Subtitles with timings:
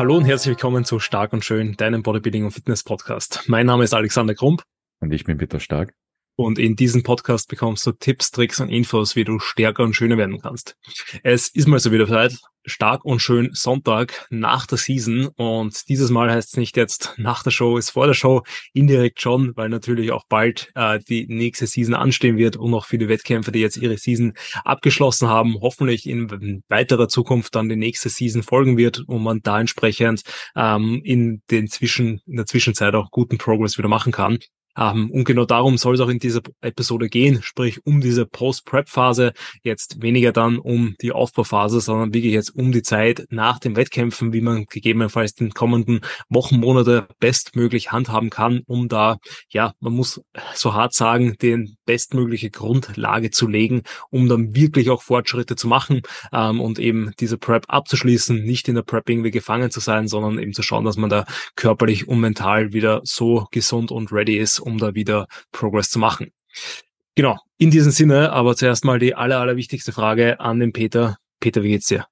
[0.00, 3.42] Hallo und herzlich willkommen zu Stark und Schön, deinem Bodybuilding und Fitness Podcast.
[3.48, 4.62] Mein Name ist Alexander Krump.
[5.00, 5.92] Und ich bin Peter Stark.
[6.36, 10.16] Und in diesem Podcast bekommst du Tipps, Tricks und Infos, wie du stärker und schöner
[10.16, 10.78] werden kannst.
[11.22, 12.34] Es ist mal so wieder Zeit.
[12.64, 15.28] Stark und schön Sonntag nach der Season.
[15.36, 18.42] Und dieses Mal heißt es nicht jetzt nach der Show, ist vor der Show.
[18.72, 23.08] Indirekt schon, weil natürlich auch bald äh, die nächste Season anstehen wird und noch viele
[23.08, 24.34] Wettkämpfer, die jetzt ihre Season
[24.64, 29.60] abgeschlossen haben, hoffentlich in weiterer Zukunft dann die nächste Season folgen wird und man da
[29.60, 30.22] entsprechend
[30.56, 34.38] ähm, in den Zwischen, in der Zwischenzeit auch guten Progress wieder machen kann.
[34.76, 39.32] Um, und genau darum soll es auch in dieser Episode gehen, sprich um diese Post-Prep-Phase,
[39.64, 44.32] jetzt weniger dann um die Aufbauphase, sondern wirklich jetzt um die Zeit nach den Wettkämpfen,
[44.32, 50.22] wie man gegebenenfalls den kommenden Wochen, Monate bestmöglich handhaben kann, um da, ja, man muss
[50.54, 56.02] so hart sagen, den bestmögliche Grundlage zu legen, um dann wirklich auch Fortschritte zu machen
[56.30, 60.38] um, und eben diese Prep abzuschließen, nicht in der Prep irgendwie gefangen zu sein, sondern
[60.38, 61.24] eben zu schauen, dass man da
[61.56, 66.32] körperlich und mental wieder so gesund und ready ist, um da wieder Progress zu machen.
[67.14, 71.16] Genau, in diesem Sinne, aber zuerst mal die aller, allerwichtigste Frage an den Peter.
[71.40, 72.06] Peter, wie geht's dir?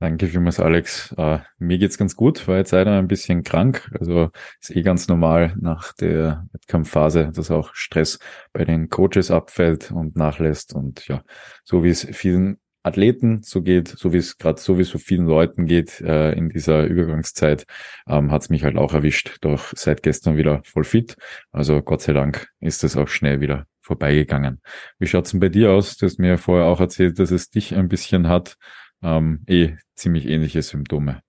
[0.00, 1.14] Danke vielmals, Alex.
[1.16, 3.90] Uh, mir geht's ganz gut, war jetzt leider ein bisschen krank.
[3.98, 8.18] Also ist eh ganz normal nach der Wettkampfphase, dass auch Stress
[8.52, 10.74] bei den Coaches abfällt und nachlässt.
[10.74, 11.22] Und ja,
[11.62, 16.00] so wie es vielen Athleten so geht, so wie es gerade sowieso vielen Leuten geht
[16.02, 17.64] äh, in dieser Übergangszeit,
[18.06, 19.38] ähm, hat es mich halt auch erwischt.
[19.40, 21.16] Doch seit gestern wieder voll fit.
[21.50, 24.60] Also Gott sei Dank ist es auch schnell wieder vorbeigegangen.
[24.98, 25.96] Wie schaut's denn bei dir aus?
[25.96, 28.56] Du hast mir vorher auch erzählt, dass es dich ein bisschen hat.
[29.02, 31.20] Ähm, eh ziemlich ähnliche Symptome.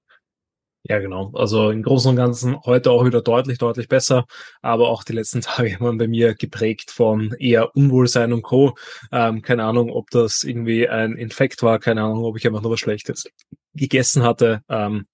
[0.87, 1.31] Ja, genau.
[1.33, 4.25] Also im Großen und Ganzen heute auch wieder deutlich, deutlich besser.
[4.61, 8.75] Aber auch die letzten Tage waren bei mir geprägt von eher Unwohlsein und Co.
[9.11, 11.79] Ähm, keine Ahnung, ob das irgendwie ein Infekt war.
[11.79, 13.25] Keine Ahnung, ob ich einfach nur was Schlechtes
[13.73, 14.61] gegessen hatte.
[14.69, 15.07] Ähm,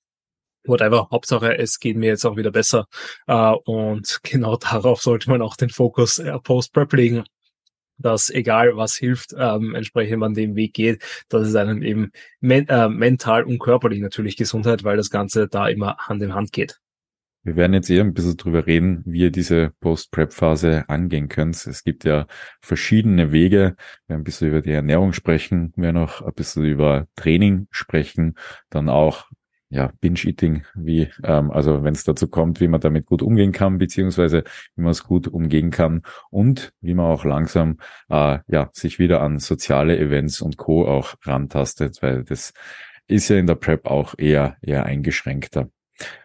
[0.65, 1.07] whatever.
[1.09, 2.87] Hauptsache, es geht mir jetzt auch wieder besser.
[3.27, 7.23] Äh, und genau darauf sollte man auch den Fokus äh, Post-Prep legen
[8.01, 12.67] dass egal was hilft, ähm, entsprechend man den Weg geht, dass es einem eben men
[12.67, 16.79] äh, mental und körperlich natürlich Gesundheit, weil das Ganze da immer Hand in Hand geht.
[17.43, 21.55] Wir werden jetzt eher ein bisschen drüber reden, wie ihr diese Post-Prep-Phase angehen könnt.
[21.65, 22.27] Es gibt ja
[22.61, 23.75] verschiedene Wege.
[24.05, 27.67] Wir werden ein bisschen über die Ernährung sprechen, wir werden auch ein bisschen über Training
[27.71, 28.35] sprechen,
[28.69, 29.31] dann auch
[29.71, 33.77] ja, Binge-Eating, wie, ähm, also wenn es dazu kommt, wie man damit gut umgehen kann,
[33.77, 34.43] beziehungsweise
[34.75, 37.77] wie man es gut umgehen kann und wie man auch langsam
[38.09, 40.85] äh, ja, sich wieder an soziale Events und Co.
[40.85, 42.51] auch rantastet, weil das
[43.07, 45.69] ist ja in der Prep auch eher, eher eingeschränkter.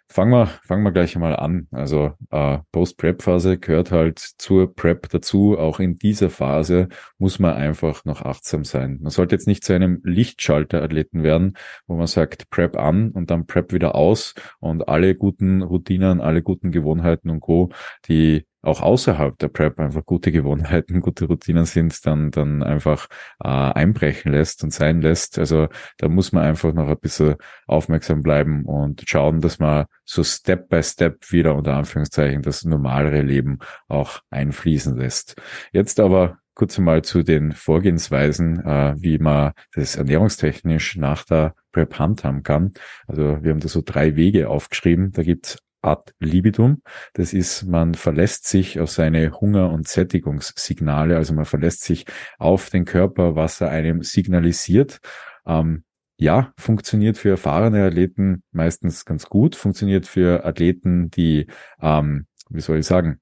[0.08, 1.66] Fangen wir, fangen wir gleich einmal an.
[1.72, 5.58] Also äh, Post-Prep-Phase gehört halt zur Prep dazu.
[5.58, 6.88] Auch in dieser Phase
[7.18, 8.98] muss man einfach noch achtsam sein.
[9.02, 13.46] Man sollte jetzt nicht zu einem Lichtschalter-Athleten werden, wo man sagt Prep an und dann
[13.46, 17.70] Prep wieder aus und alle guten Routinen, alle guten Gewohnheiten und Co.,
[18.08, 23.06] die auch außerhalb der Prep einfach gute Gewohnheiten, gute Routinen sind, dann, dann einfach
[23.42, 25.38] äh, einbrechen lässt und sein lässt.
[25.38, 25.68] Also
[25.98, 30.68] da muss man einfach noch ein bisschen aufmerksam bleiben und schauen, dass man so Step
[30.68, 35.36] by Step wieder unter Anführungszeichen das normalere Leben auch einfließen lässt.
[35.72, 41.98] Jetzt aber kurz einmal zu den Vorgehensweisen, äh, wie man das ernährungstechnisch nach der Prep
[41.98, 42.72] handhaben kann.
[43.06, 45.12] Also wir haben da so drei Wege aufgeschrieben.
[45.12, 46.82] Da gibt's ad libidum.
[47.14, 52.06] Das ist, man verlässt sich auf seine Hunger- und Sättigungssignale, also man verlässt sich
[52.38, 54.98] auf den Körper, was er einem signalisiert.
[55.46, 55.84] Ähm,
[56.18, 61.46] ja, funktioniert für erfahrene Athleten meistens ganz gut, funktioniert für Athleten, die,
[61.80, 63.20] ähm, wie soll ich sagen,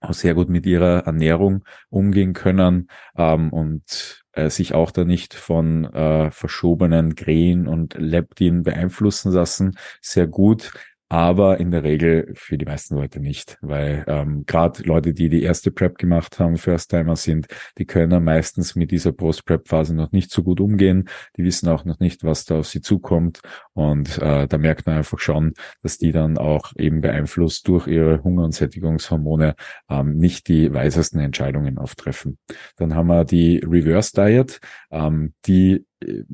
[0.00, 5.34] auch sehr gut mit ihrer Ernährung umgehen können ähm, und äh, sich auch da nicht
[5.34, 9.76] von äh, verschobenen Green und Leptin beeinflussen lassen.
[10.02, 10.72] Sehr gut
[11.08, 15.42] aber in der Regel für die meisten Leute nicht, weil ähm, gerade Leute, die die
[15.42, 17.46] erste Prep gemacht haben, First-Timer sind,
[17.78, 21.08] die können meistens mit dieser Post-Prep-Phase noch nicht so gut umgehen.
[21.36, 23.40] Die wissen auch noch nicht, was da auf sie zukommt
[23.72, 28.24] und äh, da merkt man einfach schon, dass die dann auch eben beeinflusst durch ihre
[28.24, 29.54] Hunger- und Sättigungshormone
[29.88, 32.38] ähm, nicht die weisesten Entscheidungen auftreffen.
[32.76, 34.60] Dann haben wir die Reverse Diet,
[34.90, 36.24] ähm, die äh,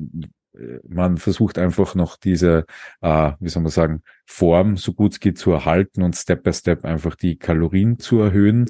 [0.87, 2.65] man versucht einfach noch diese,
[3.01, 6.53] äh, wie soll man sagen, Form so gut es geht zu erhalten und Step by
[6.53, 8.69] Step einfach die Kalorien zu erhöhen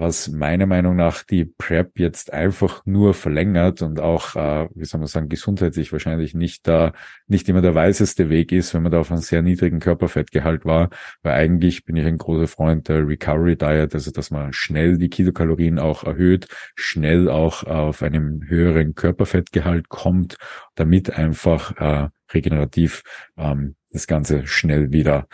[0.00, 4.98] was meiner Meinung nach die Prep jetzt einfach nur verlängert und auch, äh, wie soll
[4.98, 6.92] man sagen, gesundheitlich wahrscheinlich nicht da,
[7.26, 10.88] nicht immer der weiseste Weg ist, wenn man da auf einem sehr niedrigen Körperfettgehalt war,
[11.22, 15.10] weil eigentlich bin ich ein großer Freund der Recovery Diet, also dass man schnell die
[15.10, 20.36] Kilokalorien auch erhöht, schnell auch auf einem höheren Körperfettgehalt kommt,
[20.74, 23.02] damit einfach äh, regenerativ
[23.36, 25.26] ähm, das Ganze schnell wieder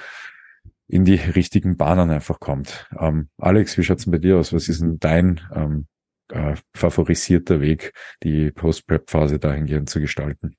[0.88, 2.88] in die richtigen Bahnen einfach kommt.
[2.98, 4.52] Ähm, Alex, wie schaut's denn bei dir aus?
[4.52, 5.86] Was ist denn dein ähm,
[6.28, 7.92] äh, favorisierter Weg,
[8.22, 10.56] die Post-Prep-Phase dahingehend zu gestalten?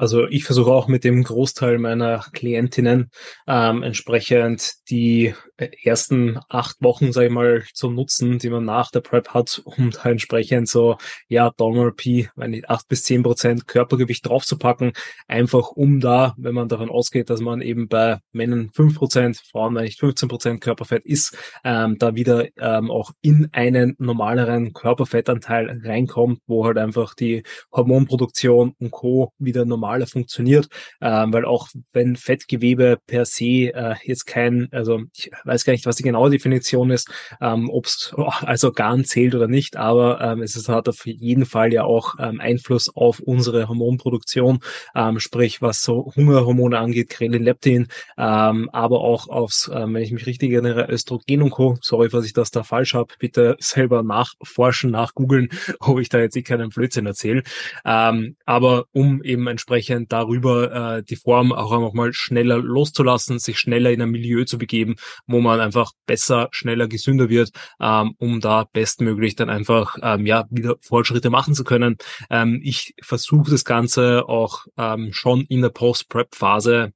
[0.00, 3.10] Also ich versuche auch mit dem Großteil meiner Klientinnen
[3.46, 5.34] ähm, entsprechend die
[5.82, 9.90] ersten acht Wochen, sage ich mal, zu nutzen, die man nach der Prep hat, um
[9.90, 10.96] da entsprechend so,
[11.28, 14.92] ja, Donor P, meine acht bis zehn Prozent Körpergewicht draufzupacken,
[15.28, 19.76] einfach um da, wenn man davon ausgeht, dass man eben bei Männern fünf Prozent, Frauen
[19.76, 26.40] eigentlich 15 Prozent Körperfett ist, ähm, da wieder ähm, auch in einen normaleren Körperfettanteil reinkommt,
[26.46, 29.34] wo halt einfach die Hormonproduktion und Co.
[29.38, 30.68] wieder normal normaler funktioniert,
[31.00, 35.86] ähm, weil auch wenn Fettgewebe per se äh, jetzt kein, also ich weiß gar nicht,
[35.86, 37.10] was die genaue Definition ist,
[37.40, 41.06] ähm, ob es oh, als Organ zählt oder nicht, aber ähm, es ist, hat auf
[41.06, 44.60] jeden Fall ja auch ähm, Einfluss auf unsere Hormonproduktion,
[44.94, 50.12] ähm, sprich was so Hungerhormone angeht, Krelin, Leptin, ähm, aber auch aufs, ähm, wenn ich
[50.12, 51.76] mich richtig erinnere, Östrogen und Co.
[51.80, 55.48] Sorry, was ich das da falsch habe, bitte selber nachforschen, nachgoogeln,
[55.80, 57.42] ob ich da jetzt eh keinen Blödsinn erzähle.
[57.84, 63.38] Ähm, aber um eben entsprechend entsprechend darüber äh, die Form auch einfach mal schneller loszulassen,
[63.38, 64.96] sich schneller in ein Milieu zu begeben,
[65.26, 67.50] wo man einfach besser, schneller, gesünder wird,
[67.80, 71.96] ähm, um da bestmöglich dann einfach ähm, ja wieder Fortschritte machen zu können.
[72.28, 76.92] Ähm, ich versuche das Ganze auch ähm, schon in der Post-Prep-Phase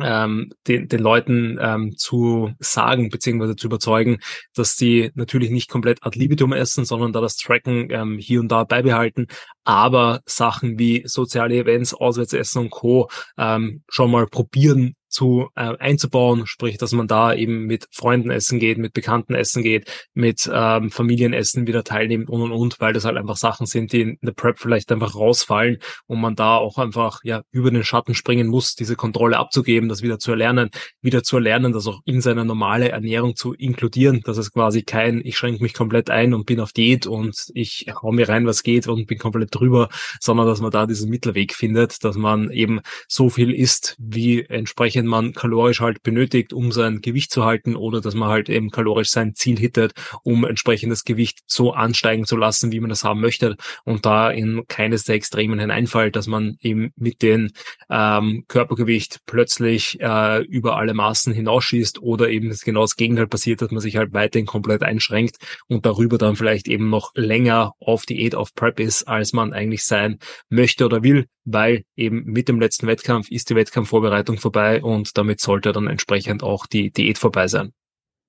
[0.00, 4.18] ähm, den, den Leuten ähm, zu sagen beziehungsweise zu überzeugen,
[4.54, 8.48] dass sie natürlich nicht komplett ad libitum essen, sondern da das Tracken ähm, hier und
[8.48, 9.26] da beibehalten,
[9.64, 13.08] aber Sachen wie soziale Events, Auswärtsessen und Co.
[13.38, 18.58] Ähm, schon mal probieren zu äh, einzubauen, sprich, dass man da eben mit Freunden essen
[18.58, 23.06] geht, mit Bekannten essen geht, mit ähm, Familienessen wieder teilnimmt und und und, weil das
[23.06, 26.76] halt einfach Sachen sind, die in der Prep vielleicht einfach rausfallen und man da auch
[26.76, 30.68] einfach ja über den Schatten springen muss, diese Kontrolle abzugeben, das wieder zu erlernen,
[31.00, 35.22] wieder zu erlernen, das auch in seine normale Ernährung zu inkludieren, dass es quasi kein,
[35.24, 38.62] ich schränke mich komplett ein und bin auf Diät und ich hau mir rein, was
[38.62, 39.88] geht und bin komplett drüber,
[40.20, 45.05] sondern dass man da diesen Mittelweg findet, dass man eben so viel isst, wie entsprechend
[45.06, 48.70] den man kalorisch halt benötigt, um sein Gewicht zu halten oder dass man halt eben
[48.70, 49.92] kalorisch sein Ziel hittet,
[50.24, 54.64] um entsprechend Gewicht so ansteigen zu lassen, wie man das haben möchte und da in
[54.66, 57.50] keines der Extremen hineinfällt, dass man eben mit dem
[57.90, 63.62] ähm, Körpergewicht plötzlich äh, über alle Maßen hinausschießt oder eben das genau das Gegenteil passiert,
[63.62, 65.36] dass man sich halt weiterhin komplett einschränkt
[65.68, 69.84] und darüber dann vielleicht eben noch länger auf Diät, auf Prep ist, als man eigentlich
[69.84, 70.18] sein
[70.48, 75.40] möchte oder will, weil eben mit dem letzten Wettkampf ist die Wettkampfvorbereitung vorbei und damit
[75.40, 77.72] sollte dann entsprechend auch die Diät vorbei sein.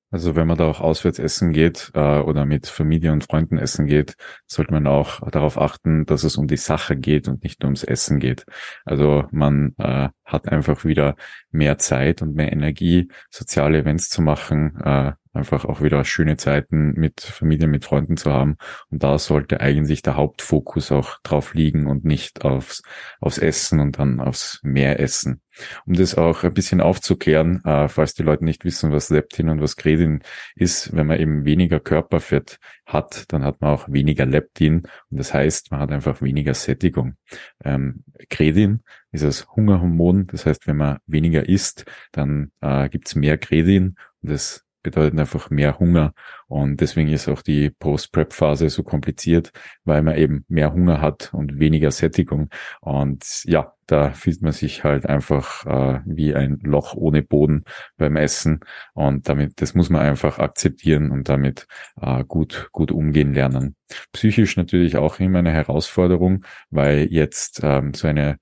[0.10, 3.88] Also wenn man da auch auswärts essen geht äh, oder mit Familie und Freunden essen
[3.88, 4.16] geht,
[4.46, 7.84] sollte man auch darauf achten, dass es um die Sache geht und nicht nur ums
[7.84, 8.46] Essen geht.
[8.86, 11.16] Also man äh, hat einfach wieder
[11.52, 16.94] mehr Zeit und mehr Energie, soziale Events zu machen, äh, einfach auch wieder schöne Zeiten
[16.96, 18.58] mit Familie, mit Freunden zu haben.
[18.90, 22.82] Und da sollte eigentlich der Hauptfokus auch drauf liegen und nicht aufs,
[23.22, 25.42] aufs Essen und dann aufs Mehressen.
[25.86, 29.62] Um das auch ein bisschen aufzuklären, äh, falls die Leute nicht wissen, was Leptin und
[29.62, 30.22] was Kredin
[30.56, 35.34] ist, wenn man eben weniger Körperfett hat, dann hat man auch weniger Leptin und das
[35.34, 37.16] heißt, man hat einfach weniger Sättigung.
[37.64, 43.16] Ähm, Kredin ist das Hungerhormon, das heißt, wenn man weniger isst, dann äh, gibt es
[43.16, 46.14] mehr Kredin und das bedeutet einfach mehr Hunger.
[46.48, 49.52] Und deswegen ist auch die Post-Prep-Phase so kompliziert,
[49.84, 52.50] weil man eben mehr Hunger hat und weniger Sättigung.
[52.80, 57.66] Und ja, da fühlt man sich halt einfach äh, wie ein Loch ohne Boden
[57.98, 58.62] beim Essen.
[58.94, 61.68] Und damit, das muss man einfach akzeptieren und damit
[62.02, 63.76] äh, gut, gut umgehen lernen.
[64.14, 68.38] Psychisch natürlich auch immer eine Herausforderung, weil jetzt ähm, so eine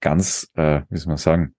[0.00, 1.56] ganz, äh, wie soll man sagen,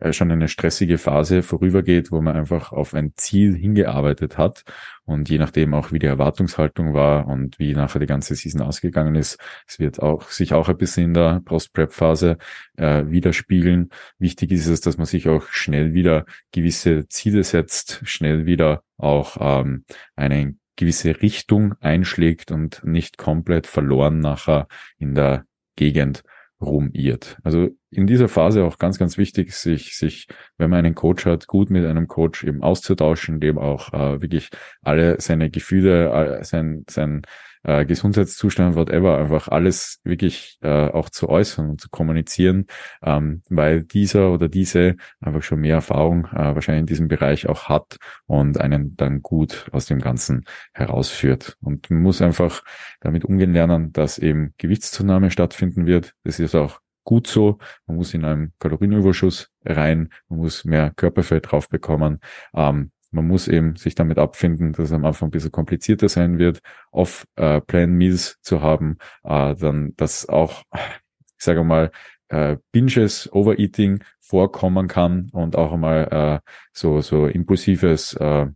[0.00, 4.64] äh, schon eine stressige Phase vorübergeht, wo man einfach auf ein Ziel hingearbeitet hat
[5.04, 9.14] und je nachdem auch wie die Erwartungshaltung war und wie nachher die ganze Season ausgegangen
[9.14, 12.38] ist, es wird auch sich auch ein bisschen in der Post-Prep-Phase
[12.78, 13.90] äh, widerspiegeln.
[14.18, 19.36] Wichtig ist es, dass man sich auch schnell wieder gewisse Ziele setzt, schnell wieder auch
[19.38, 19.84] ähm,
[20.16, 24.66] eine gewisse Richtung einschlägt und nicht komplett verloren nachher
[24.96, 25.44] in der
[25.76, 26.22] Gegend
[26.60, 27.38] rumirrt.
[27.42, 31.46] Also in dieser Phase auch ganz, ganz wichtig, sich, sich, wenn man einen Coach hat,
[31.46, 34.50] gut mit einem Coach eben auszutauschen, dem auch äh, wirklich
[34.82, 37.22] alle seine Gefühle, sein, sein
[37.62, 42.66] äh, Gesundheitszustand, whatever, einfach alles wirklich äh, auch zu äußern und zu kommunizieren,
[43.02, 47.68] ähm, weil dieser oder diese einfach schon mehr Erfahrung äh, wahrscheinlich in diesem Bereich auch
[47.68, 51.56] hat und einen dann gut aus dem Ganzen herausführt.
[51.60, 52.62] Und man muss einfach
[53.00, 56.14] damit umgehen lernen, dass eben Gewichtszunahme stattfinden wird.
[56.24, 57.58] Das ist auch gut so.
[57.86, 62.20] Man muss in einem Kalorienüberschuss rein, man muss mehr Körperfett drauf bekommen.
[62.54, 66.38] Ähm, man muss eben sich damit abfinden, dass es am Anfang ein bisschen komplizierter sein
[66.38, 66.60] wird,
[66.92, 71.90] Off-Plan Meals zu haben, äh, dann dass auch, ich sage mal,
[72.28, 78.46] äh, Binges, Overeating vorkommen kann und auch einmal äh, so, so impulsives äh,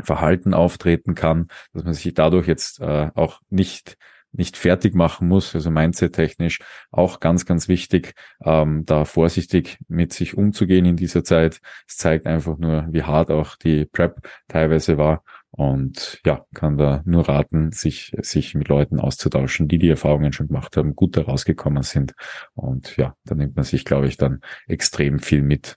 [0.00, 3.96] Verhalten auftreten kann, dass man sich dadurch jetzt äh, auch nicht
[4.34, 6.60] nicht fertig machen muss, also mindset-technisch
[6.90, 8.14] auch ganz, ganz wichtig,
[8.44, 11.60] ähm, da vorsichtig mit sich umzugehen in dieser Zeit.
[11.88, 17.02] Es zeigt einfach nur, wie hart auch die Prep teilweise war und ja, kann da
[17.04, 21.22] nur raten, sich, sich mit Leuten auszutauschen, die die Erfahrungen schon gemacht haben, gut da
[21.22, 22.14] rausgekommen sind
[22.54, 25.76] und ja, da nimmt man sich, glaube ich, dann extrem viel mit.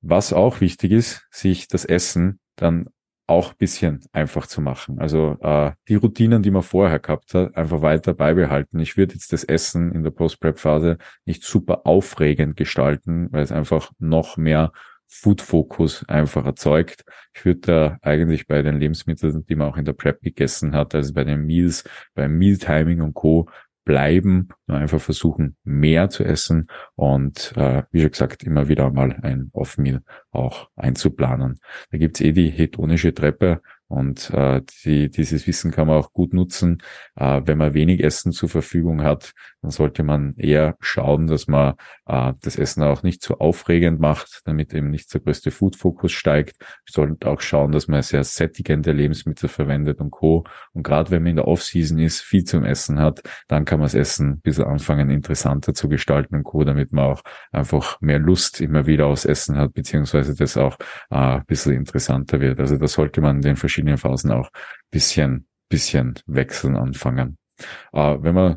[0.00, 2.88] Was auch wichtig ist, sich das Essen dann
[3.28, 4.98] auch bisschen einfach zu machen.
[4.98, 8.80] Also äh, die Routinen, die man vorher gehabt hat, einfach weiter beibehalten.
[8.80, 13.92] Ich würde jetzt das Essen in der Post-Prep-Phase nicht super aufregend gestalten, weil es einfach
[13.98, 14.72] noch mehr
[15.08, 17.04] Food-Fokus einfach erzeugt.
[17.34, 20.94] Ich würde da eigentlich bei den Lebensmitteln, die man auch in der Prep gegessen hat,
[20.94, 23.48] also bei den Meals, beim Meal-Timing und Co.,
[23.88, 29.18] bleiben, nur einfach versuchen, mehr zu essen und äh, wie schon gesagt, immer wieder mal
[29.22, 31.58] ein Off-Meal auch einzuplanen.
[31.90, 36.34] Da gibt's eh die hedonische Treppe, und äh, die, dieses Wissen kann man auch gut
[36.34, 36.82] nutzen.
[37.16, 41.74] Äh, wenn man wenig Essen zur Verfügung hat, dann sollte man eher schauen, dass man
[42.06, 46.56] äh, das Essen auch nicht zu aufregend macht, damit eben nicht der größte Food-Fokus steigt.
[46.60, 50.44] Wir sollten auch schauen, dass man sehr sättigende Lebensmittel verwendet und Co.
[50.74, 53.86] Und gerade wenn man in der Off-Season ist, viel zum Essen hat, dann kann man
[53.86, 58.18] das Essen ein bisschen anfangen, interessanter zu gestalten und Co., damit man auch einfach mehr
[58.18, 60.76] Lust immer wieder aufs Essen hat, beziehungsweise das auch
[61.10, 62.60] äh, ein bisschen interessanter wird.
[62.60, 64.50] Also da sollte man den verschiedenen verschiedenen Phasen auch
[64.90, 67.38] bisschen, bisschen wechseln anfangen.
[67.92, 68.56] Äh, wenn man,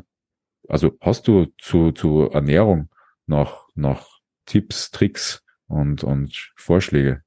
[0.68, 2.88] also hast du zu, zu Ernährung
[3.26, 7.22] noch, noch Tipps, Tricks und, und Vorschläge?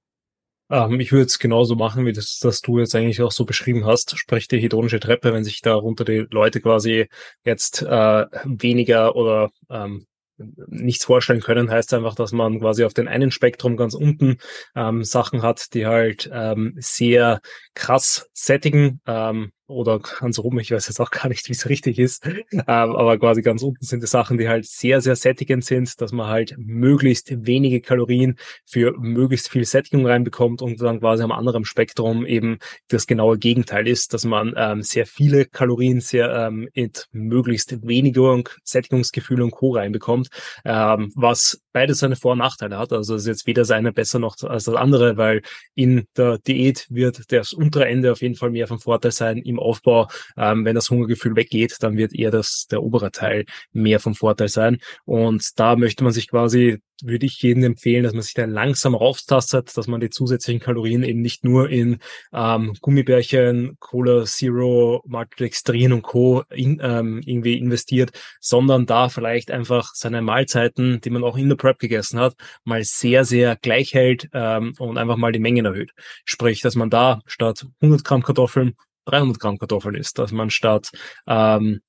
[0.69, 3.85] Ähm, ich würde es genauso machen, wie das, das du jetzt eigentlich auch so beschrieben
[3.85, 4.17] hast.
[4.17, 7.07] Sprich die hedonische Treppe, wenn sich darunter die Leute quasi
[7.45, 10.05] jetzt äh, weniger oder ähm,
[10.37, 14.37] nichts vorstellen können, heißt einfach, dass man quasi auf den einen Spektrum ganz unten
[14.75, 17.39] ähm, Sachen hat, die halt ähm, sehr
[17.73, 19.01] krass sättigen.
[19.05, 22.63] Ähm, oder ganz oben, ich weiß jetzt auch gar nicht, wie es richtig ist, ähm,
[22.67, 26.27] aber quasi ganz unten sind die Sachen, die halt sehr, sehr sättigend sind, dass man
[26.27, 32.25] halt möglichst wenige Kalorien für möglichst viel Sättigung reinbekommt und dann quasi am anderen Spektrum
[32.25, 37.85] eben das genaue Gegenteil ist, dass man ähm, sehr viele Kalorien sehr ähm, mit möglichst
[37.85, 39.71] weniger Sättigungsgefühl und Co.
[39.71, 40.29] reinbekommt,
[40.63, 42.93] ähm, was beides seine Vor- und Nachteile hat.
[42.93, 45.41] Also es ist jetzt weder seine besser noch als das andere, weil
[45.73, 49.59] in der Diät wird das untere Ende auf jeden Fall mehr vom Vorteil sein, im
[49.59, 50.07] Aufbau,
[50.37, 54.49] ähm, wenn das Hungergefühl weggeht, dann wird eher das, der obere Teil mehr vom Vorteil
[54.49, 54.79] sein.
[55.05, 58.95] Und da möchte man sich quasi würde ich jedem empfehlen, dass man sich da langsam
[58.95, 61.99] rauftastet, dass man die zusätzlichen Kalorien eben nicht nur in
[62.33, 66.43] ähm, Gummibärchen, Cola Zero, Maltodextrin und Co.
[66.49, 71.55] In, ähm, irgendwie investiert, sondern da vielleicht einfach seine Mahlzeiten, die man auch in der
[71.55, 75.91] Prep gegessen hat, mal sehr, sehr gleich hält ähm, und einfach mal die Mengen erhöht.
[76.23, 80.91] Sprich, dass man da statt 100 Gramm Kartoffeln 300 Gramm Kartoffeln isst, dass man statt
[81.27, 81.81] ähm,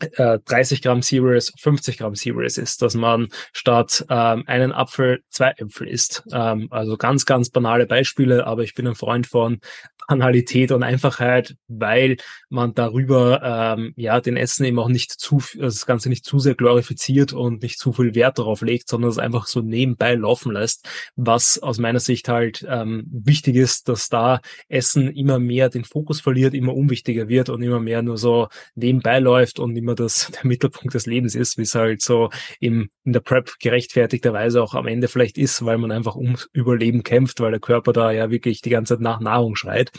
[0.00, 5.52] 30 äh, Gramm Cereals 50 Gramm Cereals isst, dass man statt ähm, einen Apfel zwei
[5.56, 6.24] Äpfel isst.
[6.32, 9.60] Ähm, also ganz, ganz banale Beispiele, aber ich bin ein Freund von
[10.06, 12.16] Banalität und Einfachheit, weil
[12.48, 16.54] man darüber ähm, ja den Essen eben auch nicht zu das Ganze nicht zu sehr
[16.54, 20.88] glorifiziert und nicht zu viel Wert darauf legt, sondern es einfach so nebenbei laufen lässt,
[21.16, 26.20] was aus meiner Sicht halt ähm, wichtig ist, dass da Essen immer mehr den Fokus
[26.20, 30.46] verliert, immer unwichtiger wird und immer mehr nur so nebenbei läuft und immer das der
[30.46, 32.30] Mittelpunkt des Lebens ist, wie es halt so
[32.60, 37.02] im, in der Prep gerechtfertigterweise auch am Ende vielleicht ist, weil man einfach ums Überleben
[37.02, 39.92] kämpft, weil der Körper da ja wirklich die ganze Zeit nach Nahrung schreit.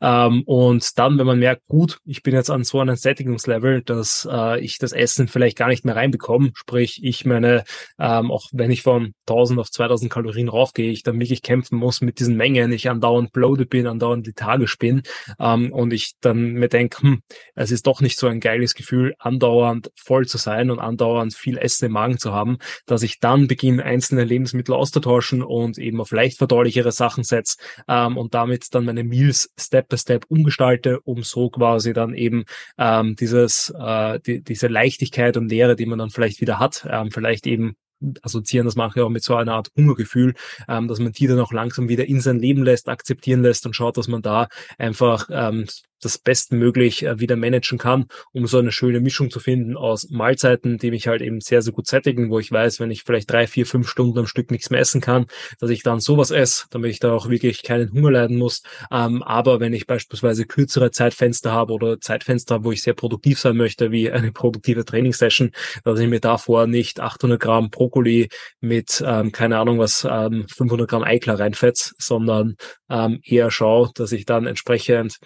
[0.00, 4.28] Ähm, und dann, wenn man merkt, gut, ich bin jetzt an so einem Sättigungslevel, dass
[4.30, 7.64] äh, ich das Essen vielleicht gar nicht mehr reinbekomme, sprich ich meine,
[7.98, 12.00] ähm, auch wenn ich von 1000 auf 2000 Kalorien raufgehe, ich dann wirklich kämpfen muss
[12.00, 15.02] mit diesen Mengen, ich andauernd bloated bin, andauernd lethargisch bin
[15.38, 17.22] ähm, und ich dann mir denke, hm,
[17.54, 21.58] es ist doch nicht so ein geiles Gefühl, andauernd voll zu sein und andauernd viel
[21.58, 26.10] Essen im Magen zu haben, dass ich dann beginne, einzelne Lebensmittel auszutauschen und eben auf
[26.10, 31.22] leicht verdaulichere Sachen setze ähm, und damit dann meine Meals Step by Step umgestalte, um
[31.22, 32.44] so quasi dann eben
[32.78, 37.10] ähm, dieses äh, die, diese Leichtigkeit und Leere, die man dann vielleicht wieder hat, ähm,
[37.10, 37.76] vielleicht eben
[38.22, 40.34] assoziieren das manche auch mit so einer Art Hungergefühl,
[40.68, 43.74] ähm, dass man die dann auch langsam wieder in sein Leben lässt, akzeptieren lässt und
[43.74, 45.66] schaut, dass man da einfach ähm,
[46.00, 50.78] das bestmöglich äh, wieder managen kann, um so eine schöne Mischung zu finden aus Mahlzeiten,
[50.78, 53.46] die mich halt eben sehr, sehr gut sättigen, wo ich weiß, wenn ich vielleicht drei,
[53.46, 55.26] vier, fünf Stunden am Stück nichts mehr essen kann,
[55.58, 58.62] dass ich dann sowas esse, damit ich da auch wirklich keinen Hunger leiden muss.
[58.90, 63.56] Ähm, aber wenn ich beispielsweise kürzere Zeitfenster habe oder Zeitfenster wo ich sehr produktiv sein
[63.56, 65.52] möchte, wie eine produktive Trainingssession,
[65.84, 68.28] dass ich mir davor nicht 800 Gramm Brokkoli
[68.60, 72.56] mit, ähm, keine Ahnung was, ähm, 500 Gramm Eiklar reinfetz, sondern
[72.90, 75.18] ähm, eher schaue, dass ich dann entsprechend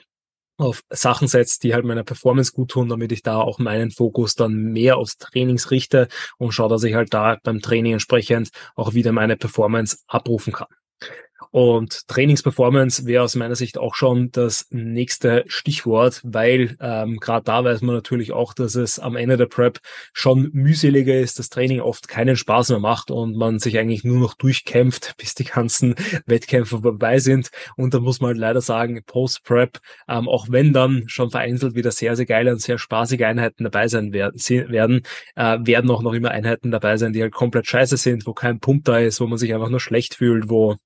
[0.56, 4.34] auf Sachen setzt, die halt meiner Performance gut tun, damit ich da auch meinen Fokus
[4.34, 8.94] dann mehr aufs Trainings richte und schaue, dass ich halt da beim Training entsprechend auch
[8.94, 10.68] wieder meine Performance abrufen kann.
[11.50, 17.64] Und Trainingsperformance wäre aus meiner Sicht auch schon das nächste Stichwort, weil ähm, gerade da
[17.64, 19.80] weiß man natürlich auch, dass es am Ende der Prep
[20.12, 24.18] schon mühseliger ist, das Training oft keinen Spaß mehr macht und man sich eigentlich nur
[24.18, 25.94] noch durchkämpft, bis die ganzen
[26.26, 27.50] Wettkämpfe vorbei sind.
[27.76, 31.90] Und da muss man halt leider sagen, Post-Prep, ähm, auch wenn dann schon vereinzelt wieder
[31.90, 35.02] sehr, sehr geile und sehr spaßige Einheiten dabei sein werden,
[35.36, 38.60] äh, werden auch noch immer Einheiten dabei sein, die halt komplett scheiße sind, wo kein
[38.60, 40.76] Pump da ist, wo man sich einfach nur schlecht fühlt, wo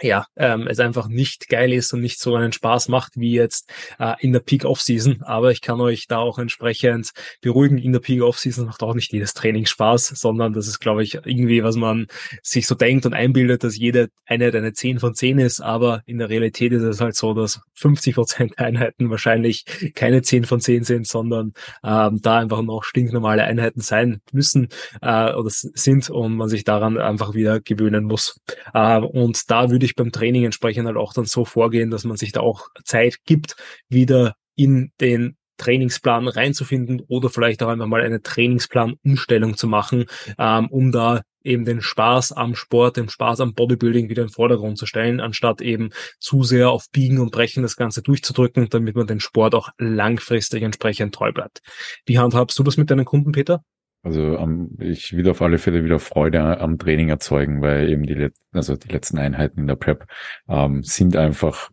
[0.00, 3.70] ja, ähm, es einfach nicht geil ist und nicht so einen Spaß macht wie jetzt
[3.98, 5.22] äh, in der Peak Off-Season.
[5.22, 7.78] Aber ich kann euch da auch entsprechend beruhigen.
[7.78, 11.14] In der Peak Off-Season macht auch nicht jedes Training Spaß, sondern das ist, glaube ich,
[11.14, 12.06] irgendwie, was man
[12.42, 15.60] sich so denkt und einbildet, dass jede Einheit eine 10 von 10 ist.
[15.60, 19.64] Aber in der Realität ist es halt so, dass 50 Prozent Einheiten wahrscheinlich
[19.94, 24.68] keine 10 von 10 sind, sondern ähm, da einfach noch stinknormale Einheiten sein müssen
[25.02, 28.40] äh, oder sind und man sich daran einfach wieder gewöhnen muss.
[28.74, 32.32] Äh, und da würde beim Training entsprechend halt auch dann so vorgehen, dass man sich
[32.32, 33.56] da auch Zeit gibt,
[33.88, 40.06] wieder in den Trainingsplan reinzufinden oder vielleicht auch einfach mal eine Trainingsplanumstellung zu machen,
[40.38, 44.34] ähm, um da eben den Spaß am Sport, den Spaß am Bodybuilding wieder in den
[44.34, 48.96] Vordergrund zu stellen, anstatt eben zu sehr auf Biegen und Brechen das Ganze durchzudrücken, damit
[48.96, 51.60] man den Sport auch langfristig entsprechend treu bleibt.
[52.06, 53.62] Wie handhabst du das mit deinen Kunden, Peter?
[54.02, 58.14] Also um, ich will auf alle Fälle wieder Freude am Training erzeugen, weil eben die,
[58.14, 60.06] Let also die letzten Einheiten in der Prep
[60.48, 61.70] ähm, sind einfach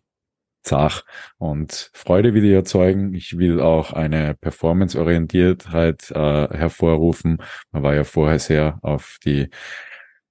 [0.62, 1.04] zach
[1.38, 3.14] und Freude wieder erzeugen.
[3.14, 7.38] Ich will auch eine Performance-Orientiertheit äh, hervorrufen.
[7.70, 9.48] Man war ja vorher sehr auf die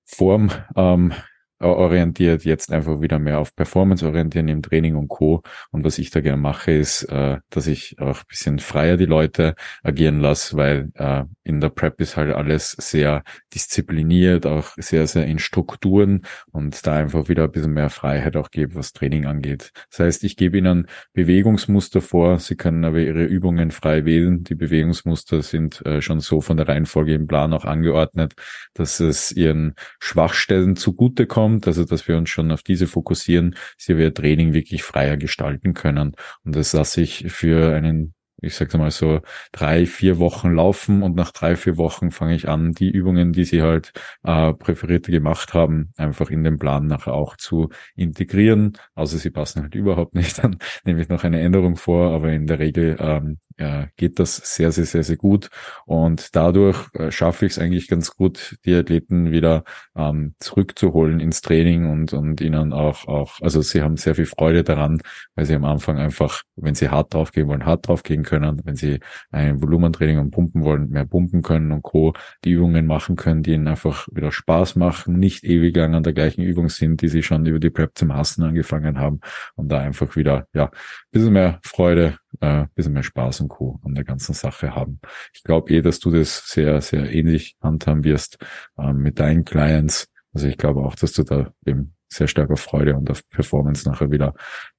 [0.05, 1.13] Form ähm,
[1.59, 5.41] orientiert, jetzt einfach wieder mehr auf Performance orientieren im Training und Co.
[5.71, 9.05] Und was ich da gerne mache, ist, äh, dass ich auch ein bisschen freier die
[9.05, 15.07] Leute agieren lasse, weil äh, in der Prep ist halt alles sehr diszipliniert, auch sehr,
[15.07, 19.25] sehr in Strukturen und da einfach wieder ein bisschen mehr Freiheit auch gebe, was Training
[19.25, 19.71] angeht.
[19.89, 24.43] Das heißt, ich gebe ihnen Bewegungsmuster vor, sie können aber ihre Übungen frei wählen.
[24.43, 28.33] Die Bewegungsmuster sind äh, schon so von der Reihenfolge im Plan auch angeordnet,
[28.73, 33.97] dass es ihren Schwachstellen zugutekommt kommt, also dass wir uns schon auf diese fokussieren, sie
[33.97, 36.15] wir Training wirklich freier gestalten können.
[36.43, 39.21] Und das lasse ich für einen ich sag's mal so,
[39.51, 43.45] drei, vier Wochen laufen und nach drei, vier Wochen fange ich an, die Übungen, die
[43.45, 43.93] sie halt
[44.23, 48.77] äh, präferiert gemacht haben, einfach in den Plan nachher auch zu integrieren.
[48.95, 52.47] Also sie passen halt überhaupt nicht, dann nehme ich noch eine Änderung vor, aber in
[52.47, 55.49] der Regel ähm, äh, geht das sehr, sehr, sehr, sehr gut.
[55.85, 59.63] Und dadurch äh, schaffe ich es eigentlich ganz gut, die Athleten wieder
[59.95, 64.63] ähm, zurückzuholen ins Training und, und ihnen auch, auch, also sie haben sehr viel Freude
[64.63, 65.01] daran,
[65.35, 68.99] weil sie am Anfang einfach, wenn sie hart draufgehen wollen, hart draufgehen können, wenn sie
[69.31, 72.13] ein Volumentraining und pumpen wollen, mehr pumpen können und Co.
[72.43, 76.13] die Übungen machen können, die ihnen einfach wieder Spaß machen, nicht ewig lang an der
[76.13, 79.21] gleichen Übung sind, die sie schon über die Prep zum Hassen angefangen haben
[79.55, 80.69] und da einfach wieder, ja,
[81.11, 83.79] bisschen mehr Freude, äh, bisschen mehr Spaß und Co.
[83.83, 84.99] an der ganzen Sache haben.
[85.33, 88.37] Ich glaube eh, dass du das sehr, sehr ähnlich handhaben wirst
[88.77, 90.07] äh, mit deinen Clients.
[90.33, 93.87] Also ich glaube auch, dass du da eben sehr stark auf Freude und auf Performance
[93.87, 94.33] nachher wieder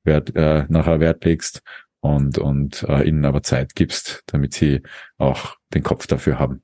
[0.05, 1.63] Wert, äh, nachher Wert legst
[2.01, 4.83] und, und äh, ihnen aber Zeit gibst, damit sie
[5.19, 6.63] auch den Kopf dafür haben.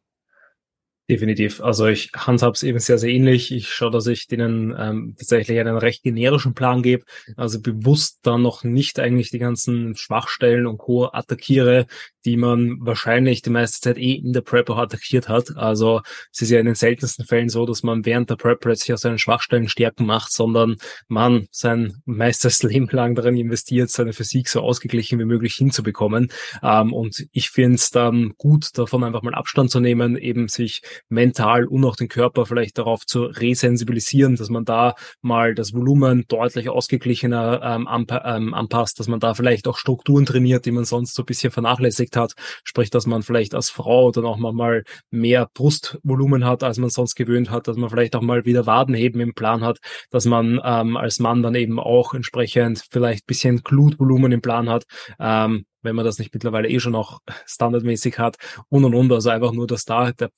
[1.11, 1.61] Definitiv.
[1.61, 3.53] Also ich handhabe es eben sehr, sehr ähnlich.
[3.53, 7.05] Ich schaue, dass ich denen ähm, tatsächlich einen recht generischen Plan gebe.
[7.37, 11.11] Also bewusst dann noch nicht eigentlich die ganzen Schwachstellen und Co.
[11.13, 11.87] attackiere,
[12.25, 15.57] die man wahrscheinlich die meiste Zeit eh in der Prep auch attackiert hat.
[15.57, 18.93] Also es ist ja in den seltensten Fällen so, dass man während der Prep plötzlich
[18.93, 20.77] aus seinen Schwachstellen Stärken macht, sondern
[21.09, 26.31] man sein meistes Leben lang darin investiert, seine Physik so ausgeglichen wie möglich hinzubekommen.
[26.63, 30.83] Ähm, und ich finde es dann gut, davon einfach mal Abstand zu nehmen, eben sich
[31.09, 36.25] mental und auch den Körper vielleicht darauf zu resensibilisieren, dass man da mal das Volumen
[36.29, 40.85] deutlich ausgeglichener ähm, anpa ähm, anpasst, dass man da vielleicht auch Strukturen trainiert, die man
[40.85, 42.35] sonst so ein bisschen vernachlässigt ausgelegt hat.
[42.65, 47.15] Sprich, dass man vielleicht als Frau dann auch mal mehr Brustvolumen hat, als man sonst
[47.15, 49.79] gewöhnt hat, dass man vielleicht auch mal wieder Wadenheben im Plan hat,
[50.11, 54.85] dass man ähm, als Mann dann eben auch entsprechend vielleicht bisschen Glutvolumen im Plan hat.
[55.19, 58.37] Ähm, wenn man das nicht mittlerweile eh schon auch standardmäßig hat
[58.69, 59.13] und und und.
[59.13, 60.31] Also einfach nur, dass da der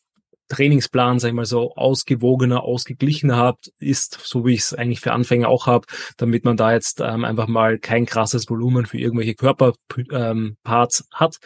[0.48, 5.12] Trainingsplan, sag ich mal so, ausgewogener, ausgeglichener habt, ist, so wie ich es eigentlich für
[5.12, 9.34] Anfänger auch habe, damit man da jetzt ähm, einfach mal kein krasses Volumen für irgendwelche
[9.34, 9.78] Körperparts
[10.12, 10.56] ähm,
[11.12, 11.36] hat,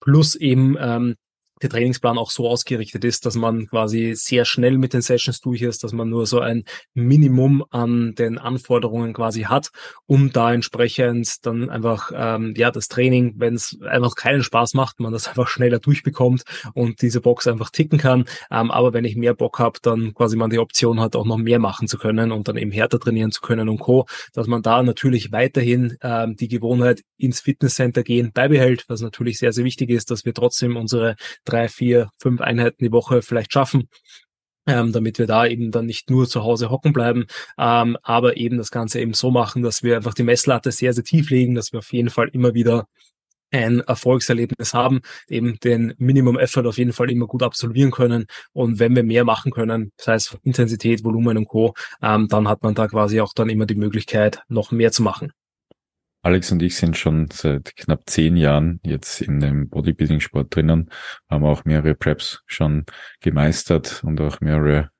[0.00, 1.16] plus eben ähm,
[1.62, 5.62] der Trainingsplan auch so ausgerichtet ist, dass man quasi sehr schnell mit den Sessions durch
[5.62, 9.70] ist, dass man nur so ein Minimum an den Anforderungen quasi hat,
[10.06, 15.00] um da entsprechend dann einfach ähm, ja das Training, wenn es einfach keinen Spaß macht,
[15.00, 18.26] man das einfach schneller durchbekommt und diese Box einfach ticken kann.
[18.50, 21.38] Ähm, aber wenn ich mehr Bock habe, dann quasi man die Option hat, auch noch
[21.38, 24.60] mehr machen zu können und dann eben härter trainieren zu können und co, dass man
[24.60, 29.88] da natürlich weiterhin ähm, die Gewohnheit ins Fitnesscenter gehen beibehält, was natürlich sehr sehr wichtig
[29.88, 33.88] ist, dass wir trotzdem unsere drei, vier, fünf Einheiten die Woche vielleicht schaffen.
[34.68, 38.58] Ähm, damit wir da eben dann nicht nur zu Hause hocken bleiben, ähm, aber eben
[38.58, 41.72] das Ganze eben so machen, dass wir einfach die Messlatte sehr, sehr tief legen, dass
[41.72, 42.88] wir auf jeden Fall immer wieder
[43.52, 48.26] ein Erfolgserlebnis haben, eben den Minimum Effort auf jeden Fall immer gut absolvieren können.
[48.52, 52.62] Und wenn wir mehr machen können, das heißt Intensität, Volumen und Co., ähm, dann hat
[52.62, 55.32] man da quasi auch dann immer die Möglichkeit, noch mehr zu machen.
[56.26, 60.90] Alex und ich sind schon seit knapp zehn Jahren jetzt in dem Bodybuilding-Sport drinnen,
[61.30, 62.84] haben auch mehrere Preps schon
[63.20, 64.90] gemeistert und auch mehrere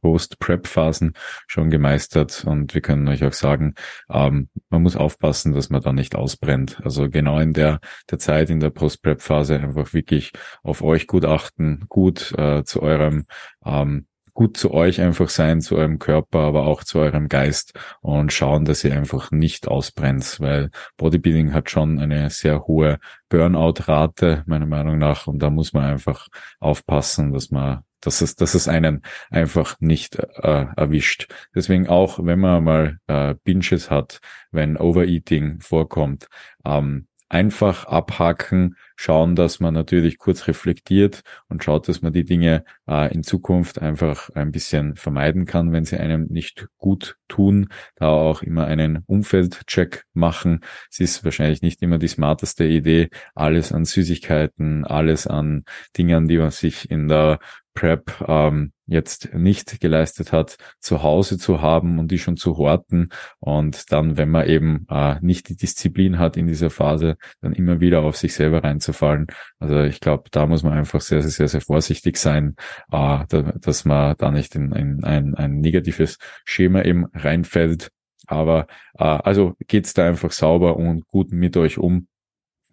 [0.00, 1.12] Post-Prep-Phasen
[1.46, 3.74] schon gemeistert und wir können euch auch sagen,
[4.08, 6.80] ähm, man muss aufpassen, dass man da nicht ausbrennt.
[6.82, 11.84] Also genau in der, der Zeit, in der Post-Prep-Phase einfach wirklich auf euch gut achten,
[11.90, 13.26] gut äh, zu eurem
[13.66, 18.32] ähm, gut zu euch einfach sein, zu eurem Körper, aber auch zu eurem Geist und
[18.32, 24.66] schauen, dass ihr einfach nicht ausbrennt, weil Bodybuilding hat schon eine sehr hohe Burnout-Rate, meiner
[24.66, 26.28] Meinung nach, und da muss man einfach
[26.60, 31.32] aufpassen, dass man dass es, dass es einen einfach nicht äh, erwischt.
[31.54, 34.20] Deswegen auch, wenn man mal äh, Binges hat,
[34.50, 36.28] wenn Overeating vorkommt,
[36.66, 42.64] ähm, einfach abhaken, schauen, dass man natürlich kurz reflektiert und schaut, dass man die Dinge
[42.88, 47.68] äh, in Zukunft einfach ein bisschen vermeiden kann, wenn sie einem nicht gut tun.
[47.96, 50.60] Da auch immer einen Umfeldcheck machen.
[50.90, 55.64] Es ist wahrscheinlich nicht immer die smarteste Idee, alles an Süßigkeiten, alles an
[55.96, 57.38] Dingen, die man sich in der
[57.74, 63.10] Prep ähm, jetzt nicht geleistet hat, zu Hause zu haben und die schon zu horten
[63.40, 67.80] und dann, wenn man eben äh, nicht die Disziplin hat in dieser Phase, dann immer
[67.80, 69.26] wieder auf sich selber reinzufallen.
[69.58, 72.56] Also ich glaube, da muss man einfach sehr, sehr, sehr, sehr vorsichtig sein,
[72.92, 77.90] äh, da, dass man da nicht in, in ein, ein negatives Schema eben reinfällt.
[78.26, 78.66] Aber
[78.98, 82.08] äh, also geht's da einfach sauber und gut mit euch um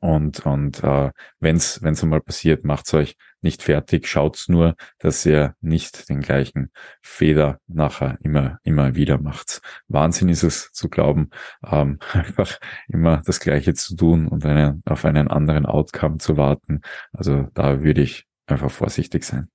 [0.02, 4.08] und, und äh, wenn es einmal passiert, macht's euch nicht fertig.
[4.08, 6.72] Schaut's nur, dass ihr nicht den gleichen
[7.04, 9.62] Fehler nachher immer, immer wieder macht.
[9.88, 11.30] Wahnsinn ist es zu glauben,
[11.64, 16.82] ähm, einfach immer das Gleiche zu tun und einen, auf einen anderen Outcome zu warten.
[17.14, 19.50] Also da würde ich einfach vorsichtig sein.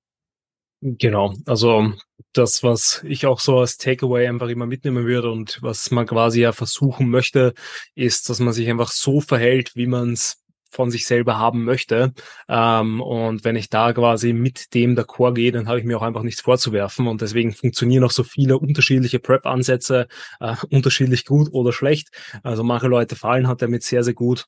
[0.79, 1.91] Genau, also
[2.33, 6.41] das, was ich auch so als Takeaway einfach immer mitnehmen würde und was man quasi
[6.41, 7.53] ja versuchen möchte,
[7.95, 12.13] ist, dass man sich einfach so verhält, wie man es von sich selber haben möchte.
[12.47, 16.03] Ähm, und wenn ich da quasi mit dem d'accord gehe, dann habe ich mir auch
[16.03, 17.07] einfach nichts vorzuwerfen.
[17.07, 20.07] Und deswegen funktionieren auch so viele unterschiedliche Prep-Ansätze
[20.39, 22.09] äh, unterschiedlich gut oder schlecht.
[22.43, 24.47] Also manche Leute fallen hat damit sehr, sehr gut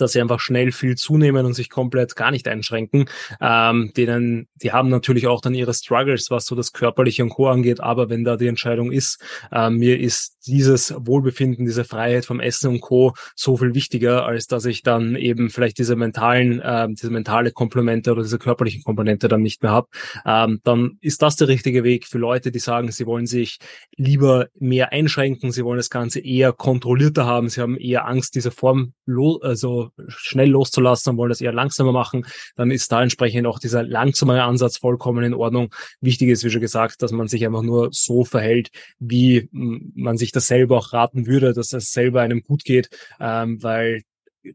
[0.00, 3.06] dass sie einfach schnell viel zunehmen und sich komplett gar nicht einschränken.
[3.40, 7.48] Ähm, denen, die haben natürlich auch dann ihre Struggles, was so das Körperliche und Co.
[7.48, 12.40] angeht, aber wenn da die Entscheidung ist, äh, mir ist dieses Wohlbefinden, diese Freiheit vom
[12.40, 13.14] Essen und Co.
[13.34, 18.12] so viel wichtiger, als dass ich dann eben vielleicht diese mentalen, äh, diese mentale Komponente
[18.12, 19.88] oder diese körperliche Komponente dann nicht mehr habe,
[20.24, 23.58] ähm, dann ist das der richtige Weg für Leute, die sagen, sie wollen sich
[23.96, 28.50] lieber mehr einschränken, sie wollen das Ganze eher kontrollierter haben, sie haben eher Angst, diese
[28.50, 28.94] Form
[29.42, 32.26] also schnell loszulassen und wollen das eher langsamer machen,
[32.56, 35.74] dann ist da entsprechend auch dieser langsamere Ansatz vollkommen in Ordnung.
[36.00, 40.32] Wichtig ist, wie schon gesagt, dass man sich einfach nur so verhält, wie man sich
[40.32, 44.02] das selber auch raten würde, dass es selber einem gut geht, ähm, weil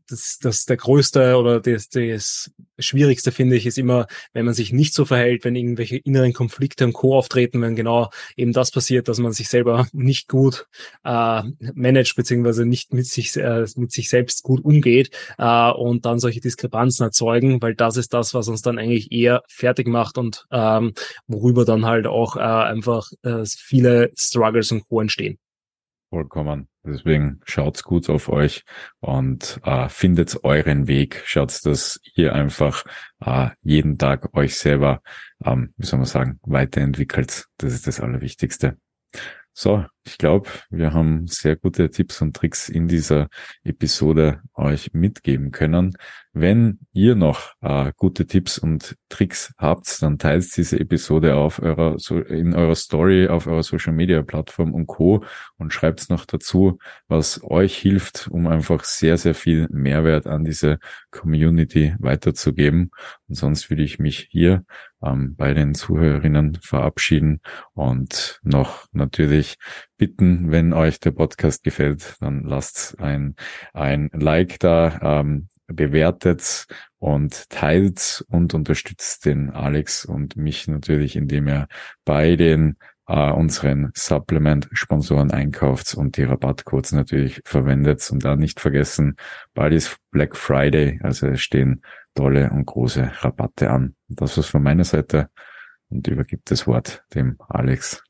[0.08, 4.74] das, das der größte oder das, das Schwierigste finde ich ist immer, wenn man sich
[4.74, 7.18] nicht so verhält, wenn irgendwelche inneren Konflikte und Co.
[7.18, 10.68] auftreten, wenn genau eben das passiert, dass man sich selber nicht gut
[11.04, 11.44] äh,
[11.74, 16.42] managt beziehungsweise nicht mit sich äh, mit sich selbst gut umgeht äh, und dann solche
[16.42, 20.94] Diskrepanzen erzeugen, weil das ist das, was uns dann eigentlich eher fertig macht und ähm,
[21.28, 25.02] worüber dann halt auch äh, einfach äh, viele Struggles und Co.
[25.02, 25.38] entstehen.
[26.10, 28.64] Vollkommen Deswegen schaut's gut auf euch
[29.00, 31.24] und äh, findet euren Weg.
[31.26, 32.86] Schaut, dass ihr einfach
[33.20, 35.02] äh, jeden Tag euch selber,
[35.44, 37.46] ähm, wie soll man sagen, weiterentwickelt.
[37.58, 38.78] Das ist das Allerwichtigste.
[39.54, 43.28] So, ich glaube, wir haben sehr gute Tipps und Tricks in dieser
[43.64, 45.98] Episode euch mitgeben können.
[46.32, 51.96] Wenn ihr noch äh, gute Tipps und Tricks habt, dann teilt diese Episode auf eurer,
[52.28, 55.24] in eurer Story, auf eurer Social Media Plattform und Co.
[55.58, 60.78] und schreibt noch dazu, was euch hilft, um einfach sehr, sehr viel Mehrwert an diese
[61.10, 62.92] Community weiterzugeben.
[63.28, 64.66] Und sonst würde ich mich hier
[65.02, 67.40] ähm, bei den Zuhörerinnen verabschieden
[67.74, 69.56] und noch natürlich
[69.98, 73.36] bitten, wenn euch der Podcast gefällt, dann lasst ein,
[73.74, 76.68] ein Like da, ähm, bewertet
[77.00, 81.68] und teilt und unterstützt den Alex und mich natürlich, indem er
[82.04, 82.78] bei den
[83.08, 89.16] äh, unseren Supplement-Sponsoren einkauft und die Rabattcodes natürlich verwendet und da nicht vergessen,
[89.54, 91.82] bald ist Black Friday, also es stehen
[92.16, 93.96] tolle und große Rabatte an.
[94.08, 95.30] Das war's von meiner Seite
[95.90, 98.04] und übergibt das Wort dem Alex.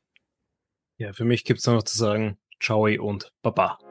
[0.98, 3.85] Ja, für mich gibt's noch zu sagen, ciao und baba.